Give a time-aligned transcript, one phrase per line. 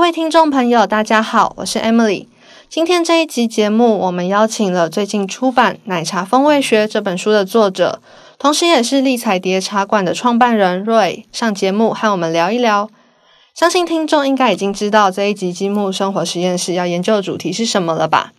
[0.00, 2.24] 各位听众朋友，大家好，我是 Emily。
[2.70, 8.00] 今天这一集节目，我们邀请了最近出版《奶茶风味学》这本书的作者，
[8.38, 12.88] 同时也是丽彩蝶茶馆的创办人 Roy 上节目和我们聊一聊。
[13.54, 18.32] 相信听众应该已经知道这一集积木生活实验室要研究的主题是什么了吧？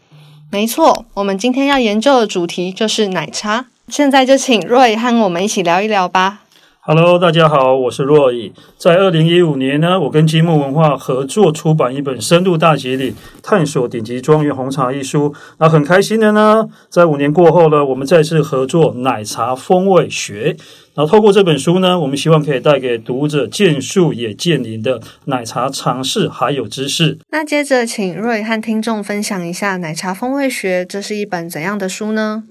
[0.49, 3.67] 没错，我们今天要研究的主题就是奶茶。
[3.87, 6.39] 现在就请 Roy 和我们一起聊一聊吧。
[6.83, 8.53] Hello，大家好，我是若意。
[8.75, 13.13] 在二零一五年呢，我跟积木文化合作出版一本《深度大吉岭
[13.43, 15.31] 探索顶级庄园红茶》一书。
[15.59, 20.57] 那很开心的呢，在五年过后呢，我们再次合作奶茶风味学。
[20.95, 27.19] 然后透过这本书呢，我们希望可以带给读者见树也见林的奶茶尝试还有知识。
[27.29, 32.45] 那接着，请瑞和听众分享一下《奶茶风味学》，这是一本怎样的书呢？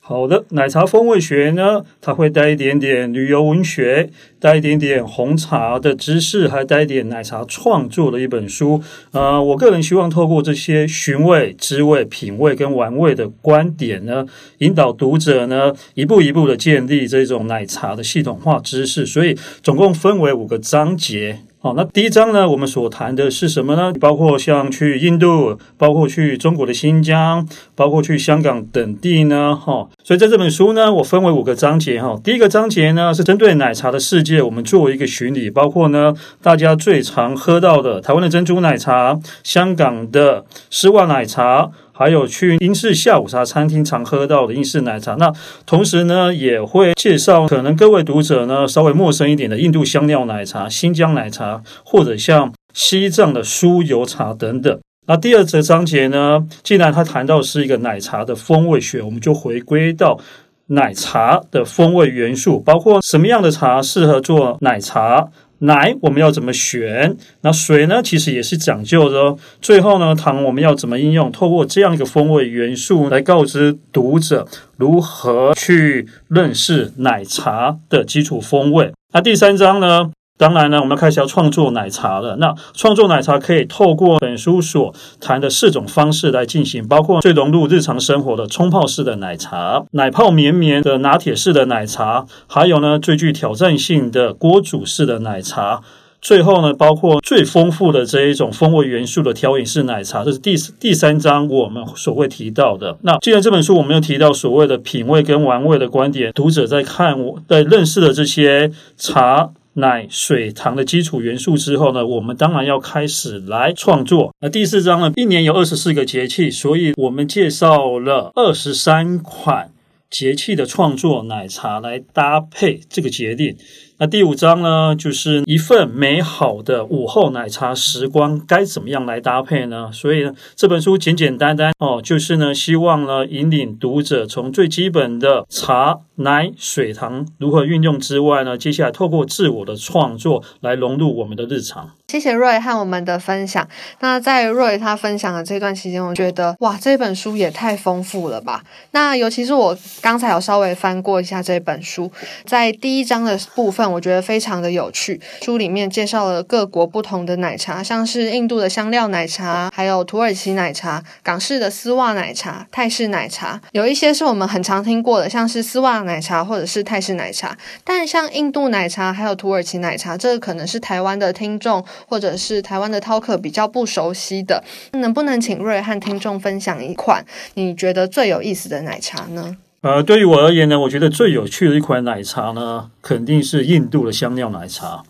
[0.00, 4.08] 好的，奶茶风味学呢，它会带一点点旅游文学，
[4.40, 8.82] 带一点点红茶的知识，还带一点奶茶创作的一本书。
[9.12, 14.24] 呃，我个人希望透过这些寻味、滋味、品味跟玩味的观点呢，
[14.58, 19.04] 引导读者呢一步一步的建立这种奶茶的系统化知识。
[19.04, 21.40] 所以总共分为五个章节。
[21.68, 23.92] 好，那第一章呢，我们所谈的是什么呢？
[24.00, 29.86] 包括像去印度，包括去中国的新疆，包括去香港等地呢，哈。
[30.08, 32.18] 所以在这本书呢，我分为五个章节，哈。
[32.24, 41.70] 第一个章节呢是针对奶茶的世界，我们作为一个巡礼，包括呢大家最常喝到的台湾的珍珠奶茶，香港的丝袜奶茶。
[41.92, 45.30] 还有去英式下午茶餐厅常喝到的英式奶茶，那
[45.66, 54.78] 同时呢也会介绍可能各位读者呢稍微陌生一点的印度香料奶茶、新疆奶茶，或者像西藏的酥油茶等等。
[55.08, 60.20] 那第二则章节呢，既然他谈到是一个奶茶的风味学，我们就回归到
[60.66, 65.28] 奶茶的风味元素，包括什么样的茶适合做奶茶。
[65.60, 67.16] 奶我们要怎么选？
[67.40, 68.02] 那水呢？
[68.04, 69.38] 其实也是讲究的哦。
[69.62, 71.32] 最后呢，糖我们要怎么应用？
[71.32, 78.92] 透过这样一个风味元素来告知读者如何去认识奶茶的基础风味。
[79.14, 80.10] 那第三章呢？
[80.38, 82.36] 当然呢，我们开始要创作奶茶了。
[82.36, 95.82] 那创作奶茶可以透过本书所谈的四种方式来进行，包括最融入日常生活的冲泡式的奶茶、奶泡绵绵的拿铁式的奶茶，还有呢最具挑战性的锅煮式的奶茶。
[96.20, 102.96] 最后呢，包括最丰富的这一种风味元素的调饮式奶茶，这是第第三章我们所会提到的。
[103.02, 109.50] 那既然这本书我们又提到所谓的品味跟玩味的观点，读者在看我在认识的这些茶。
[109.74, 114.34] 奶、水、糖的基础元素之后呢，我们当然要开始来创作。
[114.40, 119.70] 那第四章呢，一年有二十四个节气，所以我们介绍了二十三款
[120.10, 123.56] 节气的创作奶茶来搭配这个节令。
[124.00, 129.90] 那第五章呢，就是一份美好的午后奶茶时光该怎么样来搭配呢？
[129.92, 141.90] 所以呢，这本书简简单单哦，就是呢，希望呢引领读者从最基本的茶、奶、水、糖如何运用之外呢，接下来透过自我的创作来融入我们的日常。
[142.06, 143.68] 谢谢 Roy 和我们的分享。
[143.98, 148.62] 那在 Roy 他分享的这段期间，我觉得哇，这本书也太丰富了吧！
[148.92, 152.10] 那尤其是我刚才有稍微翻过一下这本书，
[152.46, 153.87] 在第一章的部分。
[153.90, 167.56] 我觉得非常的有趣，书里面介绍了各国不同的奶茶，像是印度的香料奶茶，还有土耳其奶茶、港式的丝袜奶茶、泰式奶茶，有一些是我们很常听过的，像是丝袜奶茶或者是泰式奶茶。
[167.84, 174.62] 但像印度奶茶还有土耳其奶茶，这个可能是台湾的听众或者是台湾的饕客比较不熟悉的，
[174.92, 177.24] 能不能请瑞和听众分享一款
[177.54, 179.56] 你觉得最有意思的奶茶呢？
[179.80, 185.04] 呃，对于我而言呢，我觉得最有趣的一款奶茶呢，肯定是印度的香料奶茶。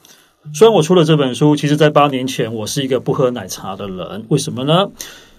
[0.53, 4.89] 虽然我出了这本书，其实在八年前我是一个不喝奶茶的人，为什么呢？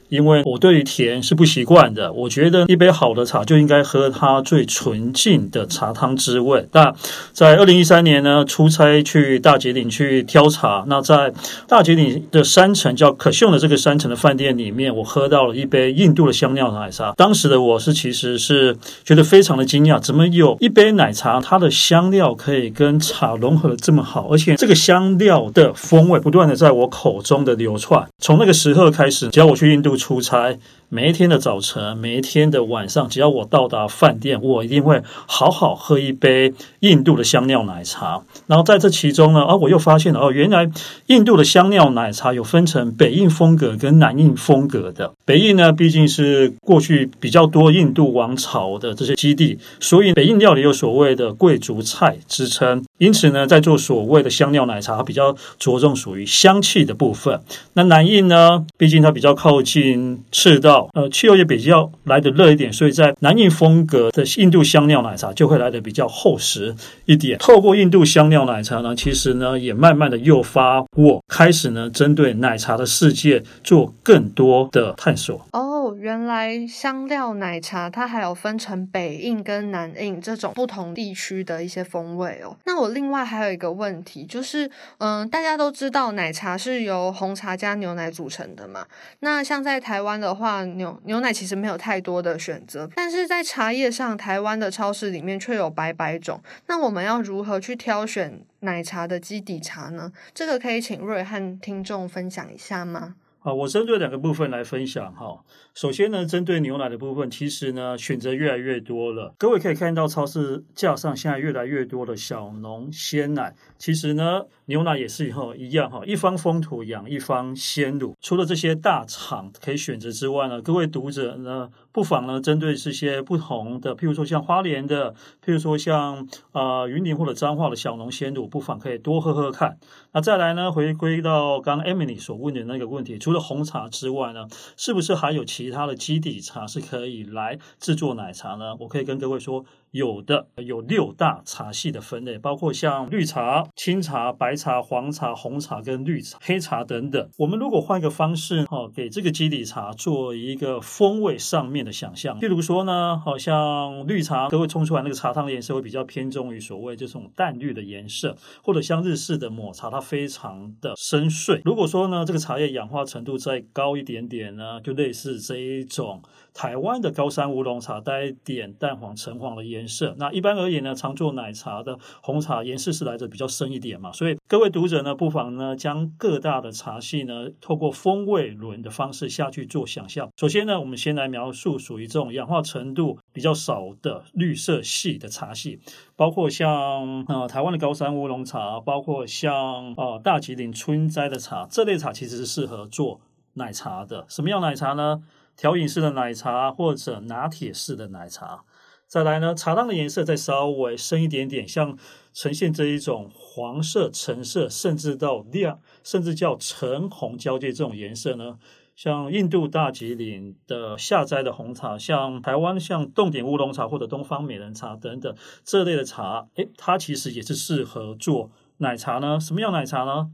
[0.09, 6.67] 因为我对于甜是不习惯的，我觉得一杯好的茶就应该喝它最纯净的茶汤滋味。
[6.71, 6.93] 那
[7.31, 11.31] 在二零一三年呢，出差去大吉岭去挑茶，那在
[11.67, 17.13] 大吉岭的山城叫可秀的这个山城的饭店里面，我喝到了一杯印度的香料奶茶。
[17.15, 28.07] 当时的我是其实是觉得非常的惊讶，怎么有一杯奶茶，它的香料可以跟茶融合的这么好，而且这个香料的风味不断的在我口中的流窜。
[28.17, 29.98] 从那个时刻开始，只要我去印度。
[29.99, 30.57] 出差，
[30.87, 38.23] 每一天的早晨，每一天的晚上，只要我到达饭店，我一定会好好喝一杯印度的香料奶茶。
[38.47, 40.71] 然后在这其中呢，啊，我又发现了哦，原来
[41.07, 45.13] 印度的香料奶茶有分成北印风格跟南印风格的。
[45.29, 52.83] 北印呢，毕竟是过去比较多印度王朝的这些基地，所以北印料理有所谓的贵族菜之称。
[52.97, 57.39] 因此呢，在做所谓的香料奶茶，它比较着重属于香气的部分。
[57.73, 67.37] 那南印呢，毕竟它比较靠近赤道，呃，气候也比较来的热一点，所以在南印风格的印度香料奶茶就会来的比较厚实一点。
[67.37, 75.15] 透过印度香料奶茶呢，其实呢，也慢慢的诱发我开始呢，针对奶茶的世界做更多的探
[75.53, 82.57] 哦，原来香料奶茶它还有分成北印跟南印这种不同地区的一些风味哦。
[82.65, 82.89] 那我。
[82.89, 88.85] 另外还有一个问题，就是，嗯，大家都知道奶茶是由红茶加牛奶组成的嘛。
[89.19, 96.41] 那像在台湾的话，牛牛奶其实没有太多的选择，但是在茶叶上，台湾的超市里面却有百百种。
[96.65, 100.11] 那我们要如何去挑选奶茶的基底茶呢？
[100.33, 103.15] 这个可以请瑞和听众分享一下吗？
[103.41, 105.45] 好，我针对两个部分来分享哈。
[105.73, 109.33] 首先呢，针对牛奶的部分，其实呢选择越来越多了。
[109.37, 113.55] 各位可以看到，超市架上现在越来越多的小农鲜奶。
[113.77, 118.13] 其实呢，牛奶也是哈一样哈，一方风土养一方鲜乳。
[118.19, 129.77] 除了这些大厂可以选择之外呢，各位读者呢，不妨呢针对这些不同的，譬如说像花莲的，譬如说像啊云林或者彰化的小农鲜乳，不妨可以多喝喝看。
[130.11, 138.75] 那再来呢，回归到刚 Emily 所问的那个问题，除了红茶之外呢，是不是还有其他的基底茶是可以来制作奶茶呢？
[138.79, 139.63] 我可以跟各位说。
[139.91, 147.27] 有的有六大茶系的分类，包括像绿茶、青茶、白茶、黄茶、红茶跟绿茶、黑茶等等。
[147.37, 161.61] 我们如果换一个方式，哈，给这个基底茶做一个风味上面的想象，譬如说呢，好像绿茶，各位冲出来那个茶汤的颜色会比较偏重于所谓这种淡绿的颜色，或者像日式的抹茶，它非常的深邃。
[161.65, 166.21] 如果说呢，这个茶叶氧化程度再高一点点呢，就类似这一种
[166.53, 169.78] 台湾的高山乌龙茶，带一点淡黄橙黄的颜。
[169.79, 180.29] 颜色那一般而言呢，常做奶茶的红茶颜色是来的比较深一点嘛，所以各位读者呢，不妨呢将各大的茶系呢，透过风味轮的方式下去做想象。
[180.35, 185.79] 首先呢，我们先来描述属于这种氧化程度比较少的绿色系的茶系，
[186.15, 193.21] 包括像呃台湾的高山乌龙茶，包括像呃大吉岭春摘的茶，这类茶其实是适合做
[193.53, 194.25] 奶茶的。
[194.27, 195.21] 什么样奶茶呢？
[195.55, 198.63] 调饮式的奶茶或者拿铁式的奶茶。
[199.09, 201.97] 再来呢，茶汤的颜色再稍微深一点点，像
[202.31, 208.59] 呈现这一种黄色、橙色，甚至到亮，甚至叫橙红交界这种颜色呢。
[208.95, 219.39] 像印度大吉岭的下摘的红茶，像台湾像冻顶乌龙茶或者东方美人茶等等这类的茶，诶，它其实也是适合做奶茶呢。
[219.39, 220.29] 什么样奶茶呢？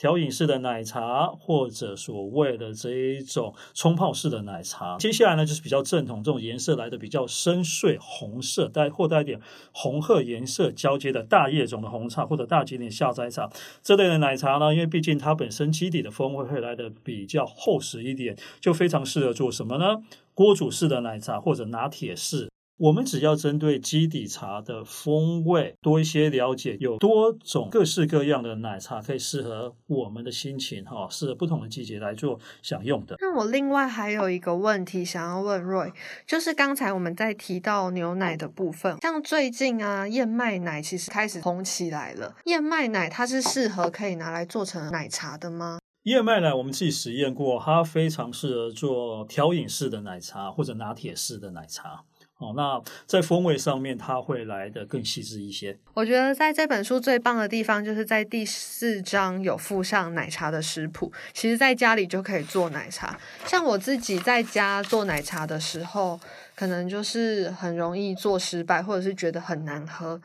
[0.00, 9.38] 调饮式的奶茶，或者所谓的这一种冲泡式的奶茶，接下来呢就是比较正统，这种颜色来的比较深邃红色，带或带一点
[9.72, 13.50] 红褐颜色交接的大叶种的红茶，或者大吉岭下摘茶
[13.82, 19.96] 这类的奶茶呢，因为毕竟它本身基底的风味会来的比较厚实一点，就非常适合做什么呢？
[20.32, 22.48] 锅煮式的奶茶或者拿铁式。
[22.80, 33.16] 我们只要针对基底茶的风味多一些了解，有多种各式各样的奶茶可以适合我们的心情哈，适合不同的季节来做享用的。
[33.20, 35.92] 那我另外还有一个问题想要问 Roy，
[36.26, 45.80] 就是刚才我们在提到牛奶的部分，像最近啊燕麦奶其实开始红起来了，燕麦奶它是适合可以拿来做成奶茶的吗？
[46.04, 52.04] 燕麦奶我们自己实验过，它非常适合做调饮式的奶茶或者拿铁式的奶茶。
[52.40, 55.76] 哦，那在风味上面，它会来的更细致一些。
[55.92, 61.12] 我觉得在这本书最棒的地方，就是在第四章有附上奶茶的食谱。
[61.34, 63.20] 其实，在家里就可以做奶茶。
[63.44, 66.18] 像我自己在家做奶茶的时候，
[66.54, 70.18] 可能就是很容易做失败，或者是觉得很难喝。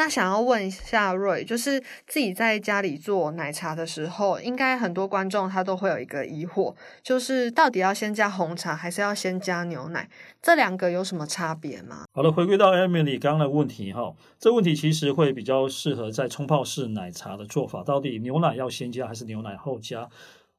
[0.00, 10.08] 那想要问一下瑞，就是自己在家里做奶茶的时候，应该很多观众他都会有一个疑惑，就是到底要先加红茶还是要先加牛奶？
[10.40, 12.06] 这两个有什么差别吗？
[12.14, 20.08] 好了，回归到 Emily 刚刚的问题哈，这问题其实会比较适合在冲泡式奶茶的做法，到底牛奶要先加还是牛奶后加？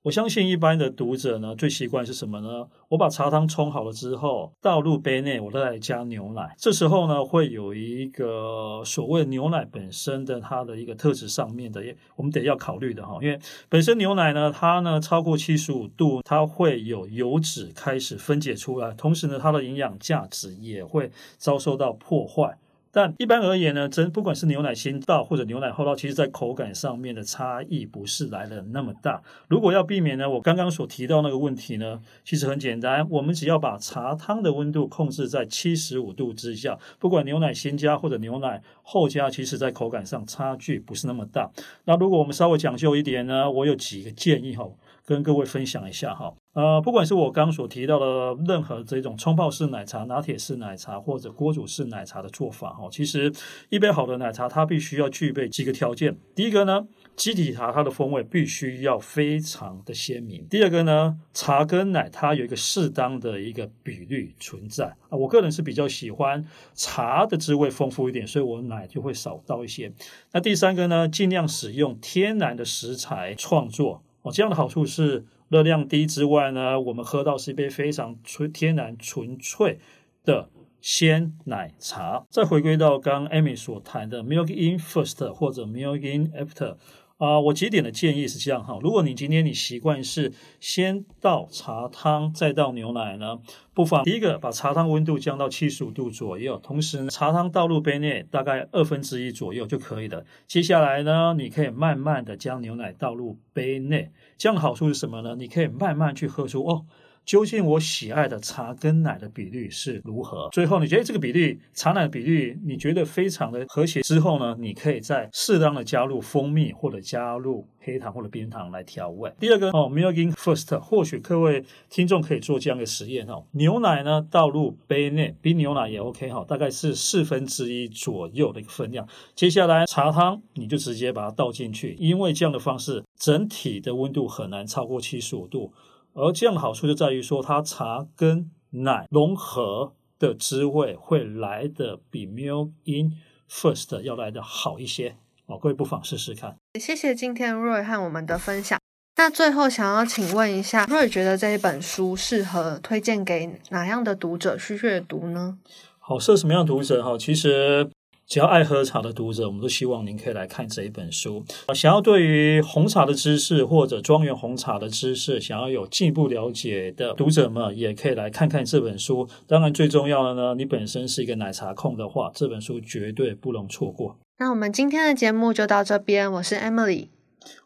[0.03, 2.67] 我相信一般的读者呢，最习惯是什么呢？
[2.89, 6.55] 我把茶汤冲好了之后，倒入杯内，我再来加牛奶。
[6.57, 11.83] 这时候呢，会有一个所谓牛奶本身的它的一个特质上面的，
[12.15, 13.19] 我们得要考虑的哈。
[13.21, 13.37] 因为
[13.69, 22.57] 本身牛奶呢，它呢超过七十五度，它会有油脂开始分解出来，同时呢，它的营养价值也会遭受到破坏。
[22.91, 29.21] 但一般而言呢，真不管是牛奶先倒或者牛奶后倒，其实在口感上面的差异不是来的那么大。
[29.47, 41.49] 如果要避免呢，我刚刚所提到那个问题呢，其实很简单，我们只要把茶汤的温度控制在七十五度之下，不管牛奶先加或者牛奶后加，其实在口感上差距不是那么大。
[41.85, 44.67] 那如果我们稍微讲究一点呢，我有几个建议哈。
[45.03, 53.31] 跟各位分享一下哈，呃，不管是我刚所提到的任何这种冲泡式奶茶、拿铁式奶茶或者锅煮式奶茶的做法哈，其实
[53.69, 56.17] 一杯好的奶茶它必须要具备几个条件。
[56.35, 60.45] 第一个呢，基底茶它的风味必须要非常的鲜明。
[60.49, 65.17] 第二个呢，茶跟奶它有一个适当的一个比率存在啊。
[65.17, 69.89] 我个人是比较喜欢茶的滋味丰富一点，所以我奶就会少倒一些。
[70.33, 74.03] 那第三个呢，尽量使用天然的食材创作。
[74.23, 79.79] 哦，这样的好处是热量低之外呢，我们喝到是一杯非常纯天然纯粹
[80.23, 82.25] 的鲜奶茶。
[82.29, 86.77] 再回归到刚 Amy 所谈的 Milk in first 或者 Milk in after。
[87.21, 88.79] 啊，我几点的建议是这样哈。
[88.81, 93.37] 如果你今天你习惯是先倒茶汤再倒牛奶呢，
[93.75, 100.25] 不妨第一个把茶汤温度降到七十五度左右，同时茶汤倒入杯内大概二分之一左右就可以了。
[100.47, 104.09] 接下来呢，你可以慢慢的将牛奶倒入杯内，
[104.39, 105.35] 这样好处是什么呢？
[105.35, 106.85] 你可以慢慢去喝出哦。
[107.25, 110.49] 究竟我喜爱的茶跟奶的比率是如何？
[110.51, 114.55] 最后你觉得这个比率茶奶的比率你觉得非常的和谐之后呢？
[114.59, 119.31] 你可以再适当的加入蜂蜜或者加入黑糖或者冰糖来调味。
[119.39, 123.43] 第二个哦，milk in first，或许各位听众可以做这样的实验哦。
[123.51, 129.07] 牛奶呢倒入杯内，冰牛奶也 OK 哈，大概是四分之一左右的一个分量。
[129.35, 135.71] 接下来茶汤你就直接把它倒进去，因为这样的方式整体的温度很难超过七十五度。
[136.13, 143.13] 而这样的好处就在于说，它茶跟奶融合的滋味会来的比 Milk in
[143.49, 145.15] First 要来的好一些
[145.45, 146.55] 哦，各位不妨试试看。
[146.79, 148.79] 谢谢今天 Roy 和我们的分享。
[149.17, 155.57] 那最后想要请问一下，Roy 觉得这一本书适合推荐给哪样的读者去阅读呢？
[155.99, 157.17] 好，适合什么样的读者哈？
[157.17, 157.89] 其实。
[158.31, 161.43] 只要爱喝茶的读者，我们都希望您可以来看这一本书。
[161.75, 169.27] 想要对于红茶的知识或者庄园红茶的知识，想要有进一步了解的读者们，也可以来看看这本书。
[169.45, 174.15] 当然，最重要的呢，你本身是一个奶茶控的话，这本书绝对不容错过。
[174.37, 177.09] 那我们今天的节目就到这边，我是 Emily。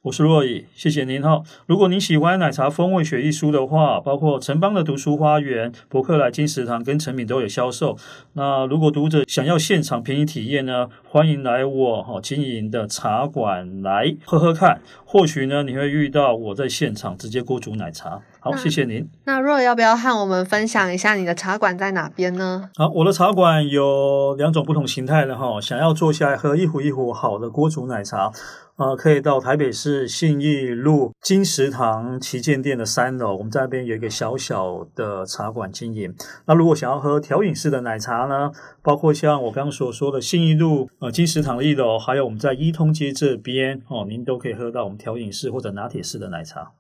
[0.04, 1.42] 我是若雨，谢谢您哈。
[1.66, 7.98] 如果您喜欢奶茶风味学一书的话，包括城邦的读书花园、博客来、金食堂跟成品都有销售。
[8.34, 14.82] 那如果读者想要现场便宜体验呢，欢迎来我哈经营的茶馆来喝喝看。
[15.04, 18.22] 或许呢，你会遇到我在现场直接锅煮奶茶。
[18.46, 19.10] 好，谢谢您。
[19.24, 22.70] 那若要不要和我们分享一下你的茶馆在哪边呢？
[22.76, 25.60] 好，我的茶馆有两种不同形态的哈。
[25.60, 28.32] 想要坐下来喝一壶一壶好的锅煮奶茶。
[28.76, 36.14] 呃，可以到台北市信义路金石堂旗舰店的三楼，我们在那边有一个小小的茶馆经营。
[36.46, 38.52] 那如果想要喝调饮式的奶茶呢，
[38.84, 46.74] 包括像我刚刚所说的信义路呃金石堂的一楼，还有我们在一通街这边哦，您都可以喝到我们调饮式或者拿铁式的奶茶。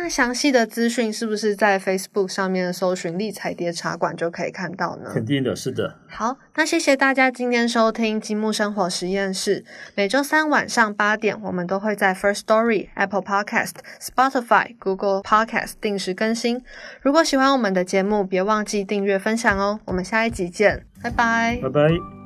[0.00, 5.10] 那详细的资讯是不是在 Facebook 上面搜寻“立彩蝶茶馆”就可以看到呢？
[5.12, 5.96] 肯定的，是的。
[6.08, 9.64] 好，那谢谢大家今天收听积木生活实验室。
[9.94, 16.62] 每周三晚上八点，我们都会在 First Story、Apple Podcast、Spotify、Google Podcast 定时更新。
[17.02, 19.80] 如果喜欢我们的节目，别忘记订阅分享哦。
[19.84, 22.25] 我们下一集见，拜拜，拜拜。